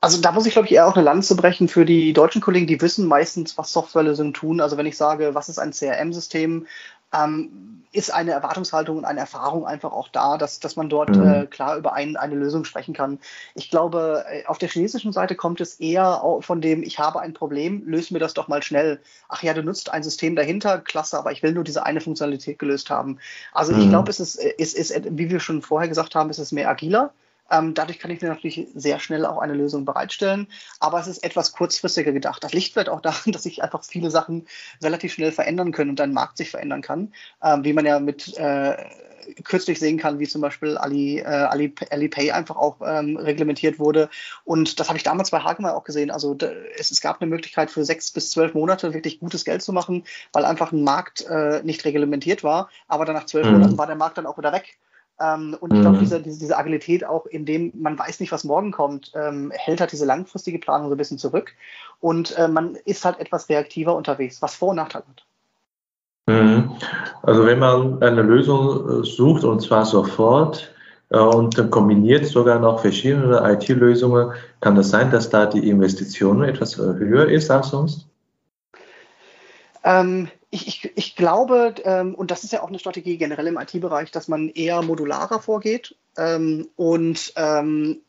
[0.00, 2.66] Also da muss ich, glaube ich, eher auch eine Lanze brechen für die deutschen Kollegen,
[2.66, 4.60] die wissen meistens, was Softwarelösungen tun.
[4.60, 6.66] Also wenn ich sage, was ist ein CRM-System,
[7.12, 11.26] ähm, ist eine Erwartungshaltung und eine Erfahrung einfach auch da, dass, dass man dort mhm.
[11.26, 13.18] äh, klar über ein, eine Lösung sprechen kann.
[13.54, 17.32] Ich glaube, äh, auf der chinesischen Seite kommt es eher von dem, ich habe ein
[17.32, 19.00] Problem, löse mir das doch mal schnell.
[19.28, 22.58] Ach ja, du nutzt ein System dahinter, klasse, aber ich will nur diese eine Funktionalität
[22.58, 23.18] gelöst haben.
[23.52, 23.82] Also mhm.
[23.82, 26.68] ich glaube, es ist, ist, ist, wie wir schon vorher gesagt haben, es ist mehr
[26.68, 27.12] agiler.
[27.50, 30.48] Ähm, dadurch kann ich mir natürlich sehr schnell auch eine Lösung bereitstellen.
[30.80, 32.42] Aber es ist etwas kurzfristiger gedacht.
[32.42, 34.46] Das liegt vielleicht auch daran, dass sich einfach viele Sachen
[34.82, 37.12] relativ schnell verändern können und dein Markt sich verändern kann.
[37.42, 38.76] Ähm, wie man ja mit äh,
[39.44, 44.08] kürzlich sehen kann, wie zum Beispiel Ali, äh, Ali, Alipay einfach auch ähm, reglementiert wurde.
[44.44, 46.10] Und das habe ich damals bei Hagemann auch gesehen.
[46.10, 49.62] Also da, es, es, gab eine Möglichkeit für sechs bis zwölf Monate wirklich gutes Geld
[49.62, 52.70] zu machen, weil einfach ein Markt äh, nicht reglementiert war.
[52.88, 53.54] Aber dann nach zwölf mhm.
[53.54, 54.78] Monaten war der Markt dann auch wieder weg.
[55.20, 56.00] Ähm, und ich glaube, mhm.
[56.00, 59.80] diese, diese, diese, Agilität auch, in dem man weiß nicht, was morgen kommt, ähm, hält
[59.80, 61.52] halt diese langfristige Planung so ein bisschen zurück.
[62.00, 65.24] Und äh, man ist halt etwas reaktiver unterwegs, was Vor- und Nachteile hat.
[66.28, 66.72] Mhm.
[67.22, 70.74] Also wenn man eine Lösung äh, sucht und zwar sofort
[71.10, 76.78] äh, und kombiniert sogar noch verschiedene IT-Lösungen, kann das sein, dass da die Investition etwas
[76.78, 78.06] äh, höher ist als sonst?
[79.84, 83.58] Ähm, ich, ich, ich, glaube, ähm, und das ist ja auch eine Strategie generell im
[83.58, 88.00] IT-Bereich, dass man eher modularer vorgeht ähm, und ähm,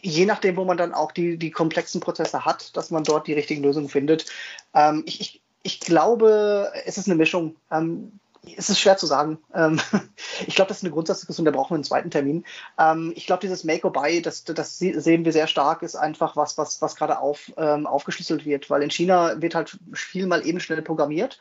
[0.00, 3.32] je nachdem, wo man dann auch die, die komplexen Prozesse hat, dass man dort die
[3.32, 4.26] richtigen Lösungen findet.
[4.74, 7.56] Ähm, ich, ich, ich glaube, es ist eine Mischung.
[7.70, 8.12] Ähm,
[8.56, 9.38] es ist schwer zu sagen.
[9.52, 9.80] Ähm,
[10.46, 12.44] ich glaube, das ist eine Grundsatzdiskussion, da brauchen wir einen zweiten Termin.
[13.14, 16.56] Ich glaube, dieses Make or Buy, das, das sehen wir sehr stark, ist einfach was,
[16.56, 20.80] was, was gerade auf, aufgeschlüsselt wird, weil in China wird halt viel mal eben schnell
[20.80, 21.38] programmiert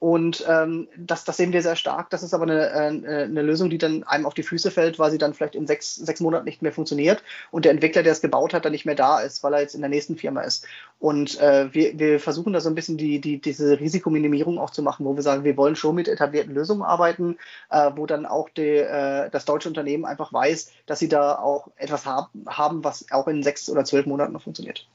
[0.00, 2.08] und ähm, das, das sehen wir sehr stark.
[2.08, 5.10] Das ist aber eine, äh, eine Lösung, die dann einem auf die Füße fällt, weil
[5.10, 8.22] sie dann vielleicht in sechs, sechs Monaten nicht mehr funktioniert und der Entwickler, der es
[8.22, 10.66] gebaut hat, dann nicht mehr da ist, weil er jetzt in der nächsten Firma ist.
[11.00, 14.82] Und äh, wir, wir versuchen da so ein bisschen die, die, diese Risikominimierung auch zu
[14.82, 17.36] machen, wo wir sagen, wir wollen schon mit etablierten Lösungen arbeiten,
[17.68, 21.68] äh, wo dann auch die, äh, das deutsche Unternehmen einfach weiß, dass sie da auch
[21.76, 24.88] etwas hab, haben, was auch in sechs oder zwölf Monaten noch funktioniert.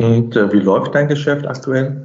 [0.00, 2.04] Und äh, wie läuft dein Geschäft aktuell?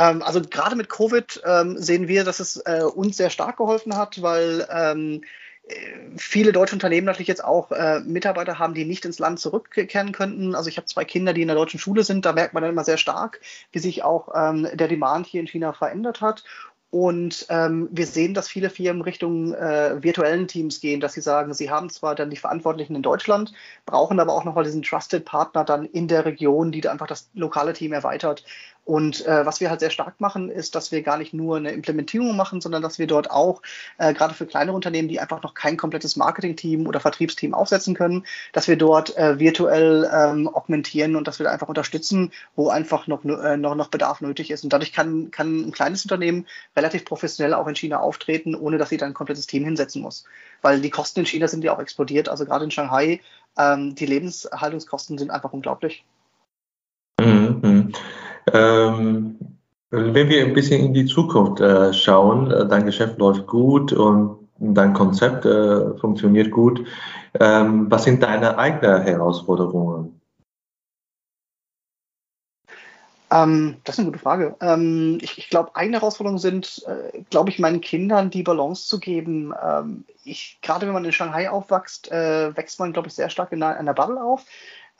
[0.00, 3.96] Ähm, also gerade mit Covid ähm, sehen wir, dass es äh, uns sehr stark geholfen
[3.96, 5.22] hat, weil ähm,
[5.68, 5.74] äh,
[6.16, 10.54] viele deutsche Unternehmen natürlich jetzt auch äh, Mitarbeiter haben, die nicht ins Land zurückkehren könnten.
[10.54, 12.24] Also ich habe zwei Kinder, die in der deutschen Schule sind.
[12.24, 13.40] Da merkt man dann immer sehr stark,
[13.72, 16.44] wie sich auch ähm, der Demand hier in China verändert hat.
[16.90, 21.54] Und ähm, wir sehen, dass viele Firmen Richtung äh, virtuellen Teams gehen, dass sie sagen,
[21.54, 23.52] sie haben zwar dann die Verantwortlichen in Deutschland,
[23.86, 27.30] brauchen aber auch nochmal diesen Trusted Partner dann in der Region, die da einfach das
[27.32, 28.44] lokale Team erweitert.
[28.84, 31.70] Und äh, was wir halt sehr stark machen, ist, dass wir gar nicht nur eine
[31.70, 33.62] Implementierung machen, sondern dass wir dort auch,
[33.98, 38.24] äh, gerade für kleinere Unternehmen, die einfach noch kein komplettes Marketing-Team oder Vertriebsteam aufsetzen können,
[38.52, 43.06] dass wir dort äh, virtuell ähm, augmentieren und dass wir da einfach unterstützen, wo einfach
[43.06, 44.64] noch, äh, noch, noch Bedarf nötig ist.
[44.64, 48.88] Und dadurch kann, kann ein kleines Unternehmen relativ professionell auch in China auftreten, ohne dass
[48.88, 50.24] sie dann ein komplettes Team hinsetzen muss.
[50.62, 52.28] Weil die Kosten in China sind ja auch explodiert.
[52.28, 53.20] Also gerade in Shanghai,
[53.58, 56.04] ähm, die Lebenshaltungskosten sind einfach unglaublich.
[57.20, 57.92] Mhm.
[58.52, 59.36] Ähm,
[59.90, 64.48] wenn wir ein bisschen in die Zukunft äh, schauen, äh, dein Geschäft läuft gut und
[64.58, 66.84] dein Konzept äh, funktioniert gut.
[67.38, 70.20] Ähm, was sind deine eigenen Herausforderungen?
[73.32, 74.56] Ähm, das ist eine gute Frage.
[74.60, 78.98] Ähm, ich, ich glaube, eigene Herausforderungen sind, äh, glaube ich, meinen Kindern die Balance zu
[78.98, 79.54] geben.
[79.62, 83.52] Ähm, ich, gerade wenn man in Shanghai aufwächst, äh, wächst man, glaube ich, sehr stark
[83.52, 84.44] in einer, in einer Bubble auf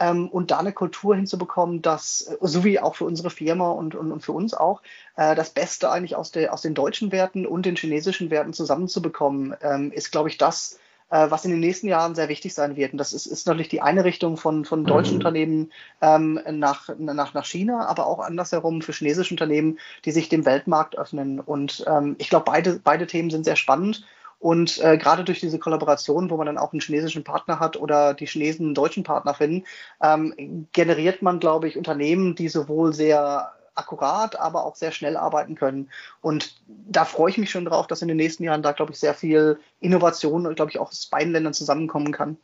[0.01, 3.95] ähm, und da eine Kultur hinzubekommen, dass, äh, so wie auch für unsere Firma und,
[3.95, 4.83] und, und für uns auch,
[5.17, 9.55] äh, das Beste eigentlich aus, der, aus den deutschen Werten und den chinesischen Werten zusammenzubekommen,
[9.63, 10.79] ähm, ist, glaube ich, das,
[11.11, 12.93] äh, was in den nächsten Jahren sehr wichtig sein wird.
[12.93, 15.21] Und das ist, ist natürlich die eine Richtung von, von deutschen mhm.
[15.21, 20.47] Unternehmen ähm, nach, nach, nach China, aber auch andersherum für chinesische Unternehmen, die sich dem
[20.47, 21.41] Weltmarkt öffnen.
[21.41, 24.05] Und ähm, ich glaube, beide, beide Themen sind sehr spannend.
[24.41, 28.15] Und äh, gerade durch diese Kollaboration, wo man dann auch einen chinesischen Partner hat oder
[28.15, 29.65] die Chinesen einen deutschen Partner finden,
[30.03, 35.57] ähm, generiert man, glaube ich, Unternehmen, die sowohl sehr akkurat, aber auch sehr schnell arbeiten
[35.57, 35.91] können.
[36.23, 38.99] Und da freue ich mich schon drauf, dass in den nächsten Jahren da, glaube ich,
[38.99, 42.39] sehr viel Innovation, glaube ich, auch aus beiden Ländern zusammenkommen kann.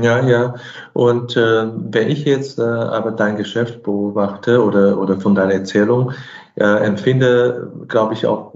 [0.00, 0.54] Ja, ja.
[0.92, 6.12] Und äh, wenn ich jetzt äh, aber dein Geschäft beobachte oder, oder von deiner Erzählung,
[6.56, 8.52] äh, empfinde, glaube ich, auch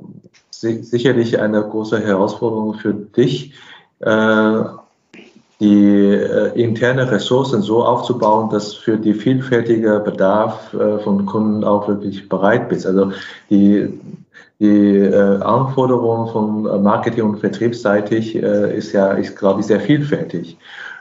[0.60, 3.52] sicherlich eine große Herausforderung für dich,
[4.00, 4.62] äh,
[5.60, 11.88] die äh, interne Ressourcen so aufzubauen, dass für die vielfältige Bedarf äh, von Kunden auch
[11.88, 12.86] wirklich bereit bist.
[12.86, 13.12] Also
[13.50, 13.88] die,
[14.60, 15.08] die
[15.40, 20.58] Anforderung von Marketing- und Vertriebsseitig ist ja, ist, glaube ich, sehr vielfältig.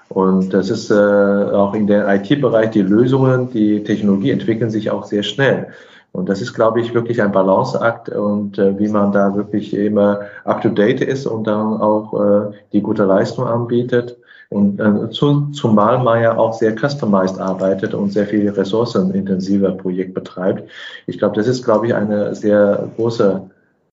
[0.09, 5.23] Und das ist auch in der IT-Bereich die Lösungen, die Technologie entwickeln sich auch sehr
[5.23, 5.69] schnell.
[6.11, 10.21] Und das ist, glaube ich, wirklich ein Balanceakt und äh, wie man da wirklich immer
[10.45, 14.17] up-to-date ist und dann auch äh, die gute Leistung anbietet.
[14.49, 20.13] Und äh, zu, zumal man ja auch sehr customized arbeitet und sehr viel ressourcenintensiver Projekt
[20.13, 20.69] betreibt.
[21.05, 23.41] Ich glaube, das ist, glaube ich, eine sehr große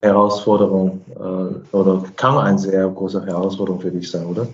[0.00, 4.46] Herausforderung äh, oder kann eine sehr große Herausforderung für dich sein, oder?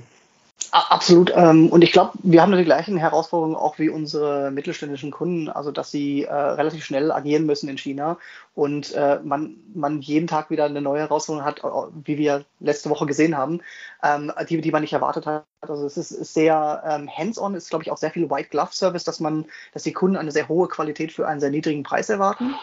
[0.73, 1.33] Absolut.
[1.35, 5.73] Ähm, und ich glaube, wir haben die gleichen Herausforderungen auch wie unsere mittelständischen Kunden, also
[5.73, 8.18] dass sie äh, relativ schnell agieren müssen in China
[8.55, 11.62] und äh, man, man jeden Tag wieder eine neue Herausforderung hat,
[12.05, 13.62] wie wir letzte Woche gesehen haben,
[14.05, 15.44] ähm, die, die man nicht erwartet hat.
[15.62, 19.03] Also es ist, sehr ähm, hands-on, ist glaube ich auch sehr viel White Glove Service,
[19.03, 22.55] dass man, dass die Kunden eine sehr hohe Qualität für einen sehr niedrigen Preis erwarten.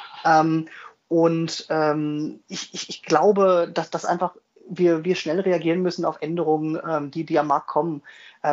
[1.09, 1.67] Und
[2.47, 4.35] ich, ich, ich glaube, dass das einfach
[4.69, 8.01] wir, wir schnell reagieren müssen auf Änderungen, ähm, die, die am Markt kommen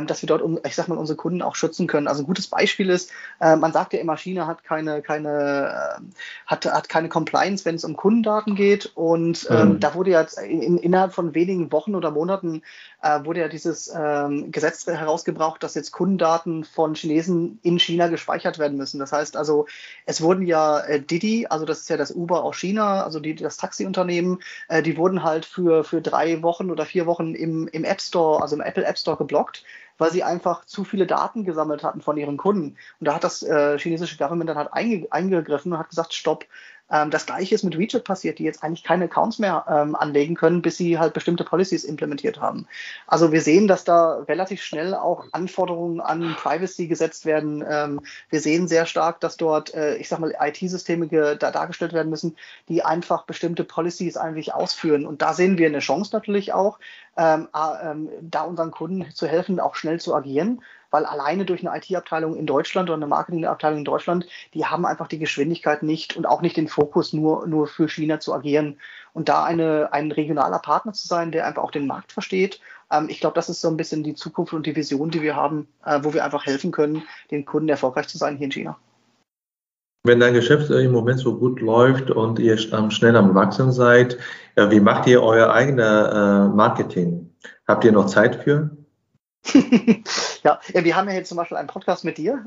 [0.03, 2.09] dass wir dort, ich sag mal, unsere Kunden auch schützen können.
[2.09, 6.17] Also ein gutes Beispiel ist, äh, man sagt ja immer, China hat keine, keine, äh,
[6.47, 8.93] hat, hat keine Compliance, wenn es um Kundendaten geht.
[8.95, 9.81] Und ähm, mhm.
[9.81, 12.63] da wurde jetzt in, innerhalb von wenigen Wochen oder Monaten
[13.03, 18.59] äh, wurde ja dieses ähm, Gesetz herausgebracht, dass jetzt Kundendaten von Chinesen in China gespeichert
[18.59, 18.99] werden müssen.
[18.99, 19.67] Das heißt also,
[20.07, 23.35] es wurden ja äh, Didi, also das ist ja das Uber aus China, also die,
[23.35, 27.85] das Taxiunternehmen, äh, die wurden halt für, für drei Wochen oder vier Wochen im, im
[27.85, 29.65] App Store, also im Apple App Store geblockt
[29.99, 32.77] weil sie einfach zu viele Daten gesammelt hatten von ihren Kunden.
[33.01, 36.47] Und da hat das äh, chinesische Government dann halt einge eingegriffen und hat gesagt, stopp,
[36.91, 40.35] ähm, das gleiche ist mit WeChat passiert, die jetzt eigentlich keine Accounts mehr ähm, anlegen
[40.35, 42.67] können, bis sie halt bestimmte Policies implementiert haben.
[43.07, 47.65] Also wir sehen, dass da relativ schnell auch Anforderungen an Privacy gesetzt werden.
[47.69, 52.11] Ähm, wir sehen sehr stark, dass dort, äh, ich sag mal, IT-Systeme da dargestellt werden
[52.11, 52.37] müssen,
[52.69, 55.07] die einfach bestimmte Policies eigentlich ausführen.
[55.07, 56.79] Und da sehen wir eine Chance natürlich auch,
[57.17, 57.49] ähm,
[57.83, 60.61] ähm, da unseren Kunden zu helfen, auch schnell zu agieren
[60.95, 65.09] weil alleine durch eine IT-Abteilung in Deutschland oder eine Marketingabteilung in Deutschland, die haben einfach
[65.09, 68.77] die Geschwindigkeit nicht und auch nicht den Fokus, nur, nur für China zu agieren.
[69.13, 72.61] Und da eine, ein regionaler Partner zu sein, der einfach auch den Markt versteht,
[72.93, 75.35] ähm, ich glaube, das ist so ein bisschen die Zukunft und die Vision, die wir
[75.35, 77.03] haben, äh, wo wir einfach helfen können,
[77.33, 78.79] den Kunden erfolgreich zu sein hier in China.
[80.05, 84.17] Wenn dein Geschäft im Moment so gut läuft und ihr schnell am Wachsen seid,
[84.55, 87.35] wie macht ihr euer eigenes äh, Marketing?
[87.67, 88.71] Habt ihr noch Zeit für?
[90.43, 92.47] ja, wir haben ja jetzt zum Beispiel einen Podcast mit dir.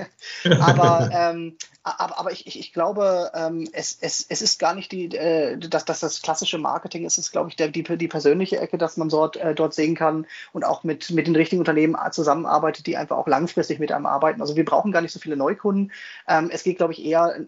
[0.60, 1.56] aber, ähm,
[1.96, 5.56] aber, aber ich, ich, ich glaube, ähm, es, es, es ist gar nicht die, äh,
[5.56, 8.96] dass, dass das klassische Marketing ist, ist, glaube ich, der, die, die persönliche Ecke, dass
[8.96, 12.96] man dort, äh, dort sehen kann und auch mit, mit den richtigen Unternehmen zusammenarbeitet, die
[12.96, 14.40] einfach auch langfristig mit einem arbeiten.
[14.40, 15.92] Also wir brauchen gar nicht so viele Neukunden.
[16.26, 17.44] Ähm, es geht, glaube ich, eher äh,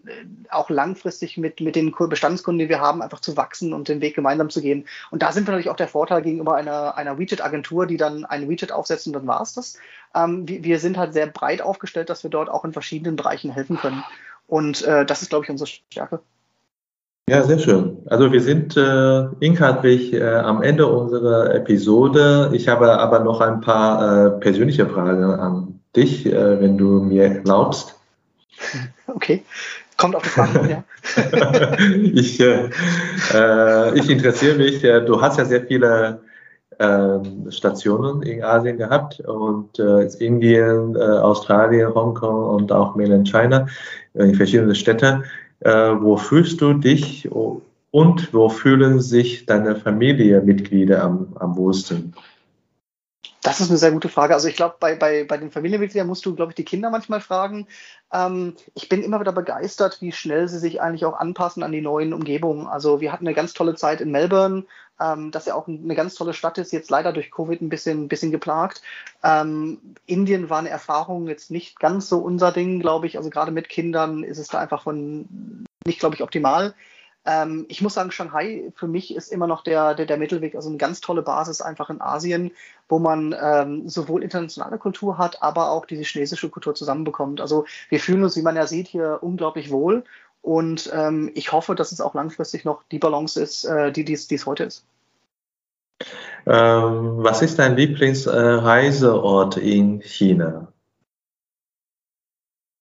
[0.49, 4.15] auch langfristig mit, mit den Bestandskunden, die wir haben, einfach zu wachsen und den Weg
[4.15, 4.87] gemeinsam zu gehen.
[5.11, 8.49] Und da sind wir natürlich auch der Vorteil gegenüber einer, einer Widget-Agentur, die dann ein
[8.49, 9.77] Widget aufsetzt und dann war es das.
[10.15, 13.51] Ähm, wir, wir sind halt sehr breit aufgestellt, dass wir dort auch in verschiedenen Bereichen
[13.51, 14.03] helfen können.
[14.51, 16.19] Und äh, das ist, glaube ich, unsere Stärke.
[17.29, 17.99] Ja, sehr schön.
[18.07, 22.49] Also wir sind äh, inhaltlich äh, am Ende unserer Episode.
[22.51, 27.23] Ich habe aber noch ein paar äh, persönliche Fragen an dich, äh, wenn du mir
[27.23, 27.95] erlaubst.
[29.07, 29.43] Okay,
[29.97, 30.83] kommt auf die Frage, ja.
[32.13, 32.69] ich, äh,
[33.33, 36.21] äh, ich interessiere mich, du hast ja sehr viele
[36.81, 43.67] ähm, Stationen in Asien gehabt und äh, Indien, äh, Australien, Hongkong und auch Mainland China
[44.15, 45.23] äh, in verschiedene Städte.
[45.59, 47.29] Äh, wo fühlst du dich
[47.91, 52.15] und wo fühlen sich deine Familienmitglieder am, am wohlsten?
[53.43, 54.35] Das ist eine sehr gute Frage.
[54.35, 57.21] Also ich glaube, bei, bei, bei den Familienmitgliedern musst du, glaube ich, die Kinder manchmal
[57.21, 57.67] fragen.
[58.13, 61.81] Ähm, ich bin immer wieder begeistert, wie schnell sie sich eigentlich auch anpassen an die
[61.81, 62.67] neuen Umgebungen.
[62.67, 64.65] Also wir hatten eine ganz tolle Zeit in Melbourne,
[64.99, 68.07] ähm, das ja auch eine ganz tolle Stadt ist, jetzt leider durch Covid ein bisschen,
[68.07, 68.83] bisschen geplagt.
[69.23, 73.17] Ähm, Indien war eine Erfahrung jetzt nicht ganz so unser Ding, glaube ich.
[73.17, 76.75] Also gerade mit Kindern ist es da einfach von nicht, glaube ich, optimal.
[77.25, 80.69] Ähm, ich muss sagen, Shanghai für mich ist immer noch der, der, der Mittelweg, also
[80.69, 82.51] eine ganz tolle Basis einfach in Asien,
[82.89, 87.39] wo man ähm, sowohl internationale Kultur hat, aber auch diese chinesische Kultur zusammenbekommt.
[87.39, 90.03] Also wir fühlen uns, wie man ja sieht, hier unglaublich wohl
[90.41, 94.45] und ähm, ich hoffe, dass es auch langfristig noch die Balance ist, äh, die es
[94.45, 94.85] heute ist.
[96.47, 100.67] Ähm, was ist dein Lieblingsreiseort in China?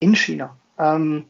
[0.01, 0.57] In China.
[0.79, 1.27] Ähm,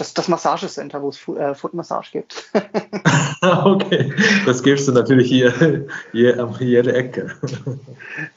[0.00, 2.50] das, das Massagecenter, wo es äh, Footmassage gibt.
[3.42, 4.12] okay,
[4.46, 7.30] das gibst du natürlich hier, hier an jeder Ecke.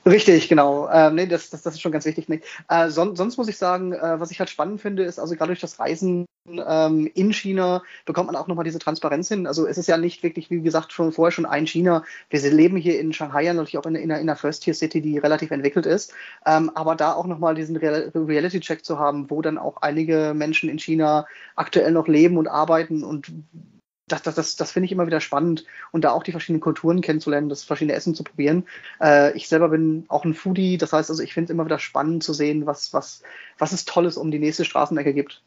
[0.06, 0.90] Richtig, genau.
[0.92, 2.28] Ähm, nee, das, das, das ist schon ganz wichtig.
[2.28, 2.42] Nee.
[2.68, 5.50] Äh, son, sonst muss ich sagen, äh, was ich halt spannend finde, ist, also gerade
[5.50, 9.48] durch das Reisen ähm, in China bekommt man auch nochmal diese Transparenz hin.
[9.48, 12.04] Also es ist ja nicht wirklich, wie gesagt, schon vorher schon ein China.
[12.30, 15.86] Wir leben hier in Shanghai natürlich auch in, in, in einer First-Tier-City, die relativ entwickelt
[15.86, 16.14] ist.
[16.46, 20.80] Ähm, aber da auch nochmal diesen Reality-Check zu haben, wo dann auch einige Menschen in
[20.80, 21.26] China
[21.56, 23.32] aktuell noch leben und arbeiten und
[24.10, 27.00] das, das, das, das finde ich immer wieder spannend und da auch die verschiedenen Kulturen
[27.00, 28.66] kennenzulernen, das verschiedene Essen zu probieren.
[29.02, 31.80] Äh, ich selber bin auch ein Foodie, das heißt also, ich finde es immer wieder
[31.80, 33.24] spannend zu sehen, was, was,
[33.58, 35.42] was es Tolles um die nächste Straßenecke gibt.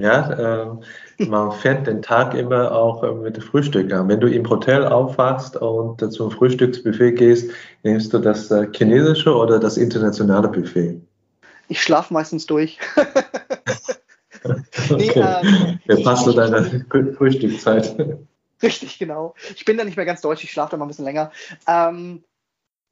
[0.00, 0.72] Ja,
[1.18, 4.08] äh, man fährt den Tag immer auch äh, mit Frühstück an.
[4.08, 7.50] Wenn du im Hotel aufwachst und äh, zum Frühstücksbuffet gehst,
[7.84, 11.00] nimmst du das äh, chinesische oder das internationale Buffet?
[11.68, 12.78] Ich schlafe meistens durch.
[14.90, 15.78] nee, okay.
[15.86, 16.84] äh, passt du deine
[17.16, 17.96] Frühstückzeit.
[18.62, 19.34] Richtig, genau.
[19.54, 21.30] Ich bin da nicht mehr ganz deutsch, ich schlafe da mal ein bisschen länger.
[21.68, 22.24] Ähm,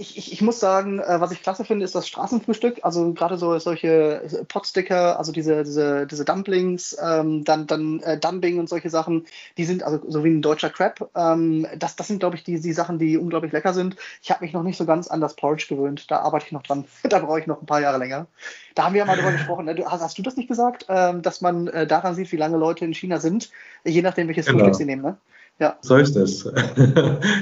[0.03, 2.81] ich, ich, ich, muss sagen, äh, was ich klasse finde, ist das Straßenfrühstück.
[2.83, 8.59] Also gerade so solche Potsticker, also diese, diese, diese Dumplings, ähm, dann, dann äh, Dumping
[8.59, 9.25] und solche Sachen,
[9.57, 11.09] die sind also so wie ein deutscher Crab.
[11.15, 13.97] Ähm, das, das sind, glaube ich, die, die Sachen, die unglaublich lecker sind.
[14.23, 16.11] Ich habe mich noch nicht so ganz an das Porridge gewöhnt.
[16.11, 16.85] Da arbeite ich noch dran.
[17.05, 18.27] da brauche ich noch ein paar Jahre länger.
[18.75, 19.67] Da haben wir ja mal drüber gesprochen.
[19.67, 19.77] Ne?
[19.77, 22.57] Du, hast, hast, du das nicht gesagt, ähm, dass man äh, daran sieht, wie lange
[22.57, 23.51] Leute in China sind,
[23.85, 24.59] je nachdem, welches genau.
[24.59, 25.03] Frühstück sie nehmen?
[25.03, 25.17] Ne?
[25.63, 25.77] Ja.
[25.81, 26.45] So ist es.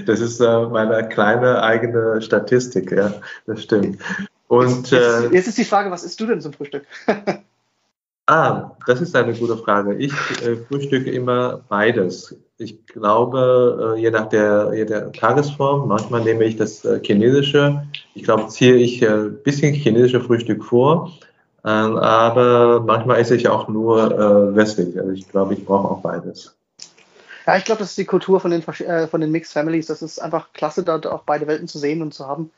[0.07, 3.15] Das ist äh, meine kleine eigene Statistik, ja,
[3.47, 3.99] das stimmt.
[4.47, 6.85] Und, jetzt, jetzt, äh, ist die Frage, was isst du denn zum Frühstück?
[8.27, 9.95] ah, das ist eine gute Frage.
[9.95, 12.37] Ich äh, frühstücke immer beides.
[12.59, 17.87] Ich glaube, äh, je nach der, je der Tagesform, manchmal nehme ich das äh, chinesische.
[18.15, 21.11] Ich glaube, ziehe ich ein äh, bisschen chinesische Frühstück vor.
[21.65, 24.99] Ähm, aber manchmal esse ich auch nur westlich.
[24.99, 26.60] Also ich glaube, ich brauche auch beides.
[27.51, 29.87] Ja, ich glaube, das ist die Kultur von den, äh, von den Mixed Families.
[29.87, 32.53] Das ist einfach klasse, da auch beide Welten zu sehen und zu haben.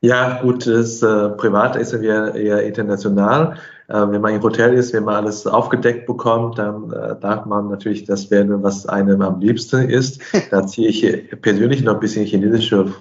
[0.00, 3.58] Ja, gut, das, äh, privat ist wir eher international.
[3.88, 7.68] Äh, wenn man im Hotel ist, wenn man alles aufgedeckt bekommt, dann äh, darf man
[7.68, 10.22] natürlich das werden, was einem am liebsten ist.
[10.50, 12.94] Da ziehe ich persönlich noch ein bisschen chinesische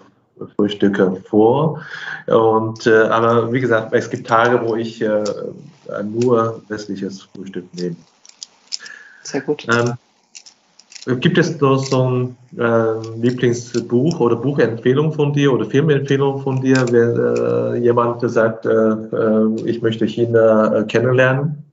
[0.58, 1.82] Frühstücke vor.
[2.28, 5.24] Und, äh, aber wie gesagt, es gibt Tage, wo ich äh,
[6.04, 7.96] nur westliches Frühstück nehme.
[9.24, 9.66] Sehr gut.
[9.72, 9.94] Ähm,
[11.06, 16.86] Gibt es da so ein äh, Lieblingsbuch oder Buchempfehlung von dir oder Filmempfehlung von dir,
[16.92, 21.71] wenn äh, jemand sagt, äh, äh ich möchte China äh, kennenlernen?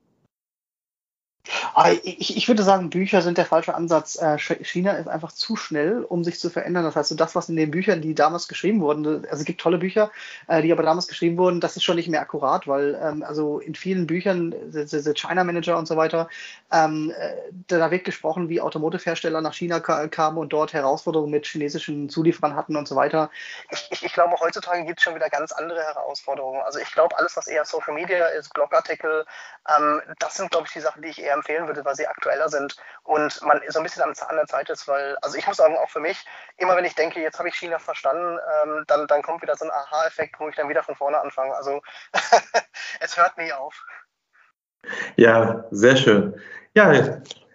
[2.03, 4.21] Ich, ich, würde sagen, Bücher sind der falsche Ansatz.
[4.21, 6.83] Äh, China ist einfach zu schnell, um sich zu verändern.
[6.83, 9.79] Das heißt, das, was in den Büchern, die damals geschrieben wurden, also es gibt tolle
[9.79, 10.11] Bücher,
[10.49, 13.61] äh, die aber damals geschrieben wurden, das ist schon nicht mehr akkurat, weil ähm, also
[13.61, 16.29] in vielen Büchern, the China Manager und so weiter,
[16.73, 17.37] ähm, äh,
[17.69, 22.75] da wird gesprochen, wie Automotive-Hersteller nach China kamen und dort Herausforderungen mit chinesischen Zulieferern hatten
[22.75, 23.31] und so weiter.
[23.71, 26.61] Ich, ich glaube, heutzutage gibt es schon wieder ganz andere Herausforderungen.
[26.63, 29.25] Also ich glaube, alles, was eher Social Media ist, Blogartikel,
[29.79, 32.49] ähm, das sind, glaube ich, die Sachen, die ich eher empfehlen würde, weil sie aktueller
[32.49, 35.57] sind und man so ein bisschen am Zahn der Zeit ist, weil, also ich muss
[35.57, 36.25] sagen, auch für mich,
[36.57, 39.65] immer wenn ich denke, jetzt habe ich China verstanden, ähm, dann, dann kommt wieder so
[39.65, 41.55] ein Aha-Effekt, wo ich dann wieder von vorne anfange.
[41.55, 41.81] Also
[43.01, 43.87] es hört nie auf.
[45.17, 46.41] Ja, sehr schön.
[46.75, 46.93] Ja,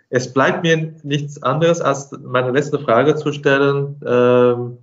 [0.09, 3.99] es bleibt mir nichts anderes, als meine letzte Frage zu stellen.
[4.05, 4.77] Ähm,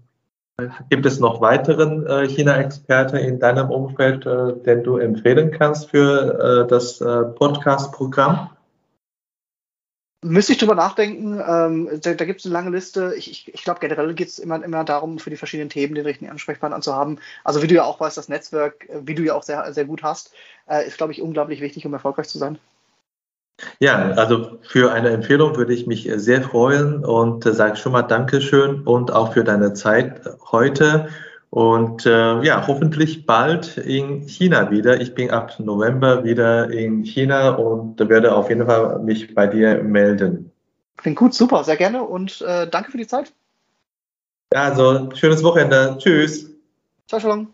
[0.89, 6.65] Gibt es noch weiteren äh, China-Experte in deinem Umfeld, äh, den du empfehlen kannst für
[6.65, 8.51] äh, das Podcast-Programm?
[10.23, 11.41] Müsste ich drüber nachdenken.
[11.47, 13.15] Ähm, da da gibt es eine lange Liste.
[13.17, 16.05] Ich, ich, ich glaube, generell geht es immer, immer darum, für die verschiedenen Themen den
[16.05, 17.19] richtigen Ansprechpartner zu haben.
[17.43, 19.87] Also wie du ja auch weißt, das Netzwerk, äh, wie du ja auch sehr, sehr
[19.87, 20.33] gut hast,
[20.69, 22.59] äh, ist, glaube ich, unglaublich wichtig, um erfolgreich zu sein.
[23.79, 28.03] Ja, also für eine Empfehlung würde ich mich sehr freuen und äh, sage schon mal
[28.03, 31.09] Dankeschön und auch für deine Zeit heute.
[31.51, 35.01] Und äh, ja, hoffentlich bald in China wieder.
[35.01, 39.83] Ich bin ab November wieder in China und werde auf jeden Fall mich bei dir
[39.83, 40.53] melden.
[40.97, 43.33] Klingt gut, super, sehr gerne und äh, danke für die Zeit.
[44.53, 45.97] Ja, also schönes Wochenende.
[45.99, 46.51] Tschüss.
[47.09, 47.53] Ciao, Shalom.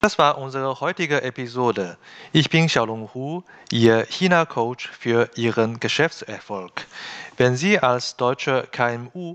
[0.00, 1.98] Das war unsere heutige Episode.
[2.32, 6.86] Ich bin Xiaolong Hu, Ihr China-Coach für Ihren Geschäftserfolg.
[7.36, 9.34] Wenn Sie als deutscher KMU